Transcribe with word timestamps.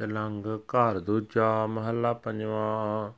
ਤਿਲੰਗ 0.00 0.46
ਘਰ 0.46 0.98
ਦੂਜਾ 0.98 1.66
ਮਹੱਲਾ 1.66 2.12
ਪੰਜਵਾਂ। 2.12 3.12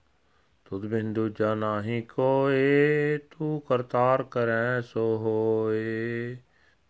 ਤੁਧ 0.65 0.87
ਬਿਨ 0.87 1.13
ਦੂਜਾ 1.13 1.55
ਨਾਹੀ 1.55 2.03
ਕੋਏ, 2.03 3.19
ਤੂੰ 3.19 3.63
ਕਰਤਾਰ 3.69 4.23
ਕਰੈ 4.23 4.81
ਸੋ 4.81 5.19
ਹੋਏ। 5.19 6.37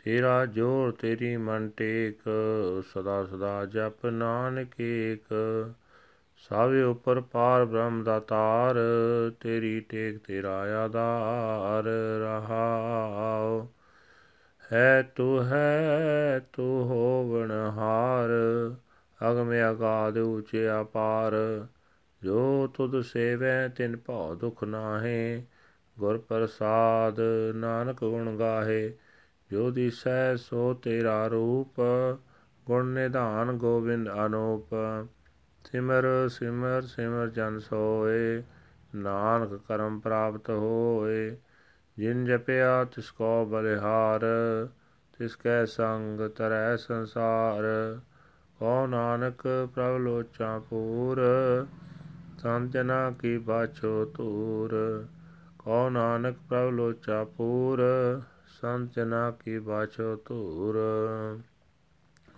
ਤੇਰਾ 0.05 0.47
ਜੋਰ 0.47 0.93
ਤੇਰੀ 0.93 1.37
ਮਨ 1.37 1.69
ਟੇਕ, 1.69 2.21
ਸਦਾ 2.95 3.25
ਸਦਾ 3.25 3.67
ਜਪ 3.67 4.07
ਨਾਨਕ 4.07 4.81
ਏਕ। 4.81 5.35
ਸਾਵੇ 6.37 6.83
ਉਪਰ 6.83 7.21
ਪਾਰ 7.21 7.65
ਬ੍ਰਹਮ 7.65 8.05
ਦਾ 8.05 8.21
ਤਾਰ, 8.21 8.77
ਤੇਰੀ 9.41 9.81
ਟੇਕ 9.81 10.19
ਤੇਰਾ 10.19 10.85
ਆਧਾਰ 10.85 11.85
ਰਹਾਉ। 12.23 13.67
ਹੈ 14.73 15.03
ਤੂੰ 15.03 15.45
ਹੈ 15.45 16.41
ਤੂੰ 16.53 16.85
ਹੋਵਣ 16.85 17.51
ਹਾਰ 17.51 18.29
ਅਗਮ 19.31 19.53
ਅਗਾਦ 19.71 20.19
ਉਚੇ 20.19 20.81
ਅਪਾਰ, 20.81 21.33
ਜੋ 22.23 22.67
ਤੁਧ 22.67 23.01
ਸੇਵੈ 23.01 23.69
ਤਿਨ 23.69 23.97
ਭਉ 23.97 24.35
ਦੁਖ 24.35 24.65
ਨਾਹੇ, 24.65 25.45
ਗੁਰ 25.99 26.19
ਪ੍ਰਸਾਦ 26.19 27.21
ਨਾਨਕ 27.55 28.01
ਗੁਣ 28.01 28.37
ਗਾਹੇ, 28.37 28.95
ਜੋ 29.51 29.71
ਦਿਸੈ 29.71 30.37
ਸੋ 30.37 30.75
ਤੇਰਾ 30.75 31.27
ਰੂਪ, 31.27 31.81
ਗੁਣ 32.67 32.87
ਨਿਧਾਨ 32.87 33.53
ਗੋਬਿੰਦ 33.53 34.11
ਅਨੂਪ। 34.27 34.67
ਸਿਮਰ 35.65 36.29
ਸਿਮਰ 36.29 36.83
ਸਿਮਰ 36.83 37.29
ਜਨ 37.29 37.59
ਸੋਏ, 37.59 38.43
ਨਾਨਕ 38.95 39.61
ਕਰਮ 39.69 40.01
ਪ੍ਰਾਪਤ 40.01 40.51
ਹੋਏ। 40.51 41.37
ਜਿਨ 41.99 42.25
ਜਪਿਆ 42.25 42.85
ਤਿਸ 42.85 43.11
ਕੋ 43.11 43.45
ਬਲਿਹਾਰ, 43.45 44.21
ਤਿਸ 45.19 45.37
ਕੈ 45.37 45.65
ਸੰਗ 45.65 46.31
ਤਰੈ 46.31 46.77
ਸੰਸਾਰ। 46.77 47.65
ਕੋ 48.63 48.87
ਨਾਨਕ 48.87 49.43
ਪ੍ਰਭ 49.75 49.99
ਲੋਚਾ 50.01 50.59
ਪੂਰ 50.59 51.21
ਸੰਜਨਾ 52.39 53.11
ਕੀ 53.11 53.39
ਬਾਛੋ 53.39 54.05
ਤੂਰ 54.05 55.05
ਕੋ 55.59 55.91
ਨਾਨਕ 55.91 56.37
ਪ੍ਰਭ 56.49 56.71
ਲੋਚਾ 56.71 57.25
ਪੂਰ 57.25 57.83
ਸੰਜਨਾ 58.47 59.31
ਕੀ 59.31 59.59
ਬਾਛੋ 59.59 60.17
ਤੂਰ 60.17 60.79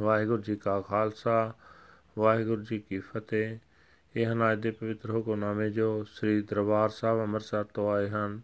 ਵਾਹਿਗੁਰੂ 0.01 0.43
ਜੀ 0.43 0.57
ਕਾ 0.57 0.81
ਖਾਲਸਾ, 0.81 1.53
ਵਾਹਿਗੁਰੂ 2.19 2.63
ਜੀ 2.63 2.79
ਕੀ 2.79 2.99
ਫਤਿਹ। 2.99 3.59
ਇਹ 4.17 4.27
ਹਨ 4.27 4.53
ਅੱਜ 4.53 4.61
ਦੇ 4.61 4.71
ਪਵਿੱਤਰ 4.71 5.11
ਹੁਕਮਨਾਮੇ 5.11 5.71
ਜੋ 5.71 6.05
ਸ੍ਰੀ 6.05 6.43
ਦਰਬਾਰ 6.43 6.89
ਸਾਹਿਬ 6.89 7.21
ਅੰਮ੍ਰਿਤਸਰ 7.21 7.65
ਤੋਂ 7.65 7.93
ਆਏ 7.93 8.09
ਹਨ। 8.09 8.41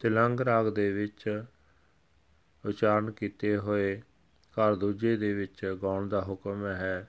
ਤਿਲੰਗ 0.00 0.40
ਰਾਗ 0.40 0.66
ਦੇ 0.66 0.92
ਵਿੱਚ 0.92 1.44
ਉਚਾਰਨ 2.68 3.10
ਕੀਤੇ 3.10 3.56
ਹੋਏ 3.56 4.02
ਘਰ 4.52 4.74
ਦੂਜੇ 4.74 5.16
ਦੇ 5.16 5.34
ਵਿੱਚ 5.34 5.78
ਗਾਉਣ 5.82 6.08
ਦਾ 6.08 6.22
ਹੁਕਮ 6.22 6.66
ਹੈ। 6.66 7.08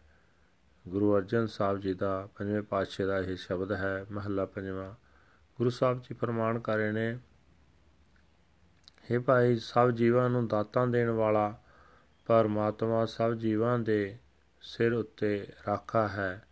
ਗੁਰੂ 0.87 1.17
ਅਰਜਨ 1.17 1.47
ਸਾਹਿਬ 1.47 1.79
ਜੀ 1.79 1.93
ਦਾ 1.93 2.29
ਪੰਜਵੇਂ 2.37 2.61
ਪਾਤਸ਼ਾਹ 2.61 3.07
ਦਾ 3.07 3.19
ਇਹ 3.19 3.35
ਸ਼ਬਦ 3.35 3.71
ਹੈ, 3.71 4.05
ਮਹੱਲਾ 4.11 4.45
ਪੰਜਵਾਂ। 4.45 4.93
ਗੁਰੂ 5.57 5.69
ਸਾਹਿਬ 5.69 5.99
ਜੀ 5.99 6.13
ਫਰਮਾਨ 6.13 6.59
ਕਰ 6.59 6.77
ਰਹੇ 6.77 6.91
ਨੇ 6.91 7.19
हे 9.11 9.21
ਭਾਈ, 9.21 9.55
ਸਭ 9.55 9.89
ਜੀਵਾਂ 9.89 10.29
ਨੂੰ 10.29 10.47
ਦਾਤਾਂ 10.47 10.87
ਦੇਣ 10.87 11.09
ਵਾਲਾ 11.09 11.63
ਪਰਮਾਤਮਾ 12.25 13.05
ਸਭ 13.05 13.33
ਜੀਵਾਂ 13.33 13.79
ਦੇ 13.79 14.17
ਸਿਰ 14.61 14.93
ਉੱਤੇ 14.93 15.47
ਰਾਖਾ 15.67 16.07
ਹੈ 16.07 16.47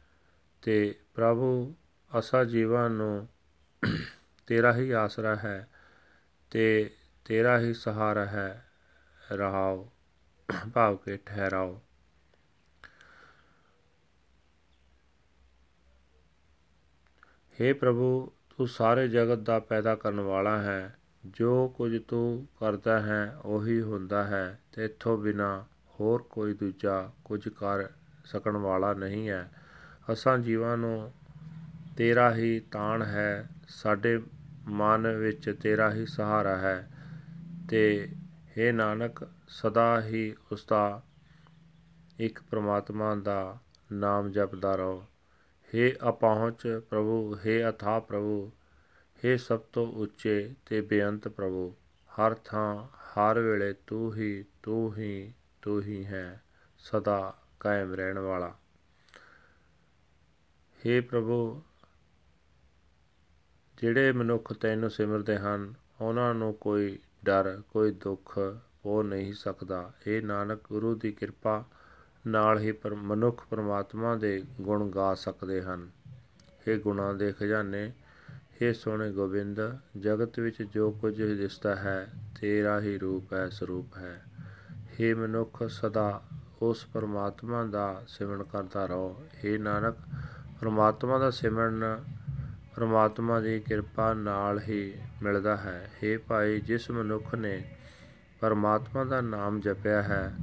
ਤੇ 0.62 1.00
ਪ੍ਰਭੂ 1.14 1.76
ਅਸਾ 2.20 2.44
ਜੀਵਾਂ 2.44 2.90
ਨੂੰ 2.90 3.28
ਤੇਰਾ 4.48 4.76
ਹੀ 4.76 4.92
ਆਸਰਾ 4.92 5.36
ਹੈ 5.36 5.68
ਤੇ 6.52 6.94
ਤੇਰਾ 7.26 7.60
ਹੀ 7.60 7.74
ਸਹਾਰਾ 7.74 8.26
ਹੈ। 8.26 8.66
ਰਹਾਓ, 9.32 9.92
ਭਾਵ 10.74 10.96
ਕੇ 10.96 11.18
ਠਹਿਰਾਓ। 11.18 11.82
हे 17.62 17.76
ਪ੍ਰਭੂ, 17.76 18.32
ਤੂੰ 18.58 18.68
ਸਾਰੇ 18.68 19.08
ਜਗਤ 19.08 19.38
ਦਾ 19.38 19.60
ਪੈਦਾ 19.60 19.96
ਕਰਨ 19.96 20.20
ਵਾਲਾ 20.20 20.62
ਹੈ। 20.62 20.96
ਜੋ 21.26 21.68
ਕੁਝ 21.68 22.02
ਤੂੰ 22.08 22.48
ਕਰਦਾ 22.60 23.00
ਹੈ, 23.00 23.38
ਉਹੀ 23.46 23.82
ਹੁੰਦਾ 23.82 24.24
ਹੈ। 24.24 24.60
ਤੇ 24.72 24.86
ਇਥੋਂ 24.86 25.18
ਬਿਨਾ 25.18 25.66
ਹੋਰ 26.00 26.22
ਕੋਈ 26.22 26.54
ਦੂਜਾ 26.54 27.12
ਕੁਝ 27.26 27.50
ਕਰ 27.50 27.90
ਸਕਣ 28.26 28.58
ਵਾਲਾ 28.58 28.94
ਨਹੀਂ 28.94 29.30
ਹੈ। 29.30 29.52
ਅਸਾਂ 30.12 30.38
ਜੀਵਾਂ 30.38 30.78
ਨੂੰ 30.78 31.14
ਤੇਰਾ 31.98 32.36
ਹੀ 32.36 32.60
ਤਾਣ 32.60 33.04
ਹੈ। 33.04 33.50
ਸਾਡੇ 33.68 34.22
ਮਨ 34.68 35.08
ਵਿੱਚ 35.08 35.58
ਤੇਰਾ 35.62 35.94
ਹੀ 35.94 36.06
ਸਹਾਰਾ 36.06 36.58
ਹੈ। 36.58 36.92
ਤੇ 37.70 38.10
हे 38.48 38.76
ਨਾਨਕ, 38.76 39.28
ਸਦਾ 39.48 40.02
ਹੀ 40.02 40.36
ਉਸ 40.52 40.66
ਦਾ 40.70 41.04
ਇੱਕ 42.20 42.40
ਪ੍ਰਮਾਤਮਾ 42.52 43.16
ਦਾ 43.16 43.58
ਨਾਮ 43.92 44.32
ਜਪਦਾ 44.32 44.76
ਰਹੋ। 44.76 45.06
हे 45.71 45.91
ਅਪਹੁੰਚ 46.09 46.67
ਪ੍ਰਭੂ 46.91 47.19
हे 47.37 47.59
ਅਥਾ 47.69 47.99
ਪ੍ਰਭੂ 48.01 48.39
हे 49.19 49.37
ਸਭ 49.39 49.61
ਤੋਂ 49.73 49.87
ਉੱਚੇ 50.03 50.55
ਤੇ 50.67 50.81
ਬੇਅੰਤ 50.81 51.29
ਪ੍ਰਭੂ 51.29 51.75
ਹਰ 52.11 52.35
ਥਾਂ 52.45 52.87
ਹਰ 53.17 53.41
ਵੇਲੇ 53.41 53.73
ਤੂੰ 53.87 54.15
ਹੀ 54.15 54.45
ਤੂੰ 54.63 54.95
ਹੀ 54.97 55.33
ਤੂੰ 55.63 55.81
ਹੀ 55.83 56.05
ਹੈ 56.05 56.43
ਸਦਾ 56.81 57.35
ਕਾਇਮ 57.61 57.95
ਰਹਿਣ 57.95 58.19
ਵਾਲਾ 58.19 58.55
हे 60.81 61.01
ਪ੍ਰਭੂ 61.03 61.39
ਜਿਹੜੇ 63.79 64.13
ਮਨੁੱਖ 64.13 64.53
ਤੈਨੂੰ 64.53 64.91
ਸਿਮਰਦੇ 64.91 65.37
ਹਨ 65.39 65.73
ਉਹਨਾਂ 66.01 66.35
ਨੂੰ 66.35 66.53
ਕੋਈ 66.55 66.99
ਡਰ 67.25 67.61
ਕੋਈ 67.71 67.91
ਦੁੱਖ 68.03 68.39
ਹੋ 68.87 69.03
ਨਹੀਂ 69.03 69.33
ਸਕਦਾ 69.35 69.91
ਇਹ 70.07 70.23
ਨਾਨਕ 70.23 70.61
ਗੁਰੂ 70.69 70.95
ਦੀ 70.95 71.13
ਕਿਰਪਾ 71.13 71.65
ਨਾਲ 72.25 72.59
ਹੀ 72.59 72.73
ਪਰ 72.73 72.95
ਮਨੁੱਖ 72.95 73.45
ਪਰਮਾਤਮਾ 73.51 74.15
ਦੇ 74.17 74.41
ਗੁਣ 74.61 74.89
ਗਾ 74.91 75.15
ਸਕਦੇ 75.15 75.61
ਹਨ 75.63 75.89
ਇਹ 76.69 76.79
ਗੁਣਾਂ 76.79 77.13
ਦੇ 77.15 77.33
ਖਜ਼ਾਨੇ 77.33 77.91
ਇਹ 78.61 78.73
ਸੋਹਣੇ 78.75 79.11
ਗੋਬਿੰਦ 79.13 79.61
ਜਗਤ 79.97 80.39
ਵਿੱਚ 80.39 80.63
ਜੋ 80.65 80.91
ਕੁਝ 80.93 81.15
ਦਿਸਦਾ 81.17 81.75
ਹੈ 81.77 82.07
ਤੇਰਾ 82.41 82.79
ਹੀ 82.81 82.97
ਰੂਪ 82.99 83.33
ਹੈ 83.33 83.49
ਸਰੂਪ 83.49 83.97
ਹੈ 83.97 84.15
हे 84.93 85.15
ਮਨੁੱਖ 85.17 85.63
ਸਦਾ 85.71 86.23
ਉਸ 86.63 86.85
ਪਰਮਾਤਮਾ 86.87 87.65
ਦਾ 87.65 88.05
ਸਿਮਰਨ 88.09 88.43
ਕਰਦਾ 88.43 88.85
ਰਹੋ 88.87 89.15
हे 89.37 89.59
ਨਾਨਕ 89.61 89.97
ਪਰਮਾਤਮਾ 90.61 91.19
ਦਾ 91.19 91.31
ਸਿਮਰਨ 91.31 91.85
ਪਰਮਾਤਮਾ 92.77 93.41
ਦੀ 93.41 93.59
ਕਿਰਪਾ 93.61 94.13
ਨਾਲ 94.15 94.61
ਹੀ 94.61 94.93
ਮਿਲਦਾ 95.23 95.57
ਹੈ 95.57 95.79
हे 95.95 96.19
ਭਾਈ 96.29 96.61
ਜਿਸ 96.61 96.91
ਮਨੁੱਖ 96.91 97.35
ਨੇ 97.35 97.61
ਪਰਮਾਤਮਾ 98.41 99.05
ਦਾ 99.05 99.21
ਨਾਮ 99.21 99.61
ਜਪਿਆ 99.61 100.03
ਹੈ 100.03 100.37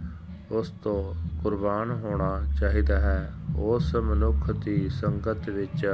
ਉਸ 0.51 0.71
ਤੋਂ 0.83 1.15
ਕੁਰਬਾਨ 1.43 1.91
ਹੋਣਾ 1.91 2.43
ਚਾਹੀਦਾ 2.61 3.01
ਹੈ। 3.01 3.33
ਉਸ 3.57 3.95
ਮਨੁੱਖ 3.95 4.51
ਦੀ 4.51 4.89
ਸੰਗਤ 4.89 5.49
ਵਿੱਚ 5.49 5.87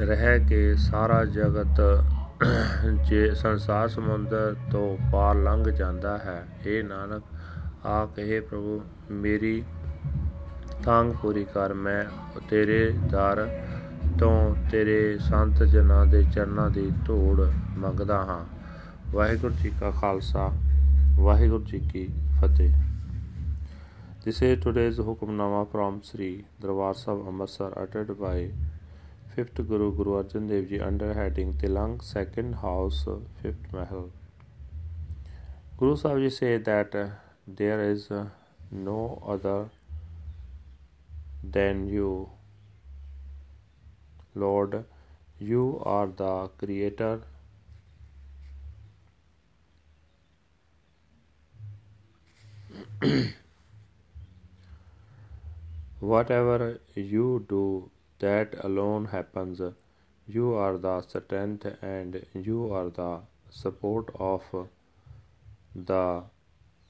ਰਹਿ 0.00 0.44
ਕੇ 0.44 0.74
ਸਾਰਾ 0.74 1.24
ਜਗਤ 1.24 1.80
ਜੇ 3.04 3.34
ਸੰਸਾਰ 3.34 3.88
ਸਮੁੰਦਰ 3.88 4.54
ਤੋਂ 4.72 4.96
ਪਾਰ 5.12 5.34
ਲੰਘ 5.34 5.64
ਜਾਂਦਾ 5.64 6.18
ਹੈ। 6.18 6.44
ਇਹ 6.66 6.84
ਨਾਨਕ 6.84 7.22
ਆ 7.86 8.06
ਕਹੇ 8.06 8.40
ਪ੍ਰਭੂ, 8.40 8.80
ਮੇਰੀ 9.10 9.64
ਤਾਂਗ 10.84 11.06
ਪੂਰੀ 11.22 11.44
ਕਰ। 11.44 11.74
ਮੈਂ 11.74 12.04
ਤੇਰੇ 12.50 12.94
ਦਰ 13.10 13.48
ਤੋਂ 14.18 14.54
ਤੇਰੇ 14.70 15.18
ਸੰਤ 15.18 15.62
ਜਨਾਂ 15.62 16.06
ਦੇ 16.06 16.22
ਚਰਨਾਂ 16.22 16.70
ਦੀ 16.70 16.90
ਧੂੜ 17.06 17.40
ਮੰਗਦਾ 17.78 18.16
ਹਾਂ। 18.16 18.44
ਵਾਹਿਗੁਰੂ 19.10 19.54
ਜੀ 19.54 19.72
ਕਾ 19.80 19.90
ਖਾਲਸਾ, 19.90 20.50
ਵਾਹਿਗੁਰੂ 21.16 21.64
ਜੀ 21.64 21.78
ਕੀ 21.78 22.08
ਫਤਿਹ। 22.40 22.89
This 24.22 24.42
is 24.42 24.58
today's 24.62 24.98
Hukamnama 24.98 25.72
from 25.72 26.02
Sri 26.02 26.44
Darbar 26.60 26.92
Sahib 26.92 27.26
Amritsar 27.26 27.72
uttered 27.82 28.20
by 28.20 28.50
5th 29.34 29.66
Guru 29.66 29.96
Guru 29.96 30.22
Arjan 30.22 30.46
Dev 30.46 30.68
Ji 30.68 30.78
under 30.78 31.14
heading 31.14 31.54
Tilang 31.54 31.96
2nd 32.08 32.60
House 32.60 33.06
5th 33.06 33.72
Mahal. 33.72 34.10
Guru 35.78 35.96
Sahib 35.96 36.18
Ji 36.18 36.28
say 36.28 36.58
that 36.58 36.98
there 37.48 37.80
is 37.82 38.10
no 38.70 39.22
other 39.26 39.70
than 41.42 41.88
you. 41.88 42.28
Lord, 44.34 44.84
you 45.38 45.80
are 45.82 46.08
the 46.08 46.50
creator. 46.58 47.22
Whatever 56.00 56.80
you 56.94 57.44
do, 57.46 57.90
that 58.20 58.54
alone 58.64 59.04
happens. 59.04 59.60
You 60.26 60.54
are 60.54 60.78
the 60.78 61.02
strength 61.02 61.66
and 61.82 62.24
you 62.32 62.72
are 62.72 62.88
the 62.88 63.20
support 63.50 64.08
of 64.18 64.42
the 65.74 66.22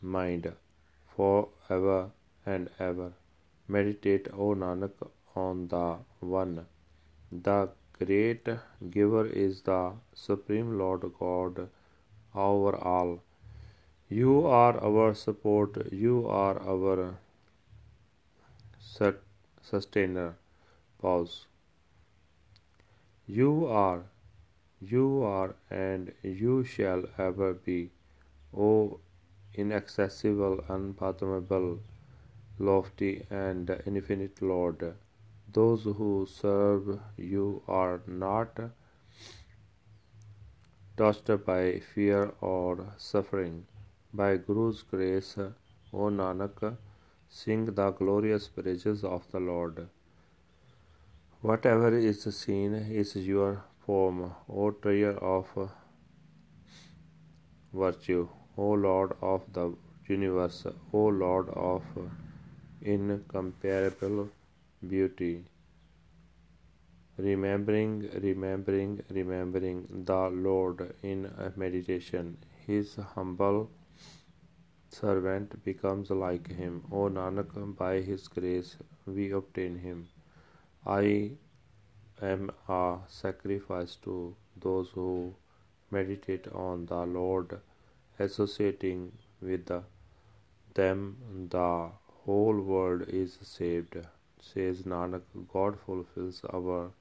mind 0.01 0.53
forever 1.17 2.11
and 2.47 2.71
ever. 2.79 3.13
Meditate, 3.67 4.29
O 4.33 4.55
Nanak, 4.55 4.93
on 5.35 5.67
the 5.69 5.97
One. 6.21 6.67
The 7.33 7.69
great 7.99 8.49
giver 8.91 9.27
is 9.27 9.63
the 9.63 9.93
Supreme 10.15 10.79
Lord 10.79 11.03
God 11.19 11.69
over 12.35 12.77
all. 12.77 13.23
You 14.09 14.47
are 14.47 14.81
our 14.85 15.15
support, 15.15 15.93
you 15.93 16.29
are 16.29 16.61
our 16.63 17.17
sustainer. 19.63 20.37
Pause. 21.01 21.47
You 23.27 23.67
are, 23.67 24.03
you 24.81 25.23
are, 25.23 25.55
and 25.71 26.13
you 26.23 26.65
shall 26.65 27.05
ever 27.19 27.53
be, 27.55 27.91
O 28.57 28.99
inaccessible, 29.55 30.65
unfathomable, 30.69 31.81
lofty, 32.59 33.27
and 33.31 33.71
infinite 33.87 34.43
Lord. 34.43 34.95
Those 35.53 35.85
who 35.85 36.27
serve 36.31 36.99
you 37.17 37.63
are 37.67 38.01
not 38.07 38.61
touched 40.97 41.31
by 41.47 41.81
fear 41.95 42.33
or 42.41 42.95
suffering. 42.99 43.67
By 44.13 44.37
Guru's 44.37 44.83
grace, 44.83 45.37
O 45.39 46.11
Nanak, 46.21 46.77
sing 47.31 47.65
the 47.67 47.91
glorious 47.91 48.49
praises 48.49 49.05
of 49.05 49.31
the 49.33 49.41
Lord. 49.41 49.89
Whatever 51.41 51.97
is 51.97 52.23
seen 52.37 52.75
is 52.75 53.15
your 53.17 53.63
form, 53.87 54.35
O 54.49 54.71
treasure 54.73 55.17
of 55.19 55.47
virtue, 57.73 58.29
O 58.57 58.73
Lord 58.73 59.17
of 59.23 59.53
the 59.53 59.73
universe, 60.09 60.67
O 60.93 61.07
Lord 61.07 61.49
of 61.51 61.83
incomparable 62.83 64.29
beauty 64.87 65.45
remembering, 67.23 68.09
remembering, 68.23 69.03
remembering 69.11 70.05
the 70.07 70.29
Lord 70.31 70.95
in 71.03 71.31
meditation. 71.57 72.37
His 72.67 72.97
humble 73.15 73.71
servant 74.91 75.65
becomes 75.65 76.11
like 76.11 76.49
him. 76.53 76.83
O 76.93 77.09
Nanak, 77.09 77.77
by 77.77 78.01
his 78.01 78.29
grace 78.29 78.77
we 79.07 79.31
obtain 79.31 79.79
him. 79.79 80.09
I 80.87 81.33
am 82.21 82.51
a 82.69 82.99
sacrifice 83.09 83.97
to 84.05 84.35
those 84.57 84.91
who 84.91 85.35
meditate 85.91 86.49
on 86.49 86.87
the 86.87 87.07
Lord, 87.07 87.61
associating 88.19 89.13
with 89.41 89.71
them 90.75 91.17
the 91.51 91.91
whole 92.25 92.61
world 92.61 93.03
is 93.09 93.39
saved. 93.43 93.97
Says 94.43 94.83
Nanak, 94.83 95.23
God 95.53 95.79
fulfills 95.85 96.43
our 96.53 96.93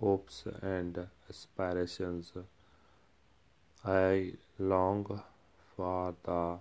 hopes 0.00 0.44
and 0.62 1.06
aspirations. 1.28 2.32
I 3.84 4.34
long 4.58 5.22
for 5.76 6.14
the 6.24 6.58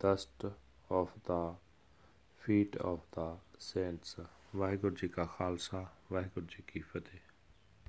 dust 0.00 0.46
of 0.90 1.08
the 1.28 1.42
feet 2.42 2.76
of 2.84 2.98
the 3.16 3.28
saints. 3.60 4.26
Waheguru 4.56 4.94
ji 4.94 5.08
ਕਾ 5.08 5.24
ਖਾਲਸਾ 5.24 5.86
ਵਾਹਿਗੁਰੂ 6.12 6.46
ਜੀ 6.46 6.62
ਕੀ 6.66 6.80
ਫਤਿਹ 6.80 7.25